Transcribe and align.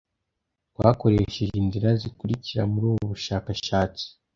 Twakoresheje 0.73 1.55
inzira 1.61 1.89
zikurikira 2.01 2.61
muri 2.71 2.85
ubu 2.91 3.03
bushakashatsi. 3.11 4.05